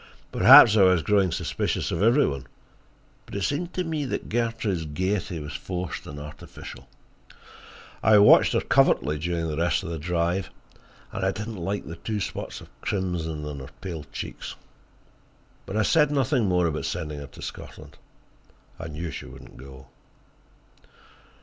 Perhaps 0.31 0.75
I 0.77 0.81
was 0.81 1.03
growing 1.03 1.31
suspicious 1.31 1.91
of 1.91 2.01
every 2.01 2.25
one, 2.25 2.47
but 3.27 3.35
it 3.35 3.43
seemed 3.43 3.71
to 3.75 3.83
me 3.83 4.03
that 4.05 4.29
Gertrude's 4.29 4.85
gaiety 4.85 5.37
was 5.39 5.53
forced 5.53 6.07
and 6.07 6.19
artificial. 6.19 6.89
I 8.01 8.17
watched 8.17 8.53
her 8.53 8.61
covertly 8.61 9.19
during 9.19 9.47
the 9.47 9.57
rest 9.57 9.83
of 9.83 9.91
the 9.91 9.99
drive, 9.99 10.49
and 11.11 11.23
I 11.23 11.29
did 11.29 11.49
not 11.49 11.59
like 11.61 11.85
the 11.85 11.97
two 11.97 12.19
spots 12.19 12.61
of 12.61 12.81
crimson 12.81 13.45
in 13.45 13.59
her 13.59 13.69
pale 13.79 14.05
cheeks. 14.11 14.55
But 15.67 15.77
I 15.77 15.83
said 15.83 16.09
nothing 16.09 16.47
more 16.47 16.65
about 16.65 16.85
sending 16.85 17.19
her 17.19 17.27
to 17.27 17.41
Scotland: 17.43 17.99
I 18.79 18.87
knew 18.87 19.11
she 19.11 19.27
would 19.27 19.43
not 19.43 19.57
go. 19.57 19.85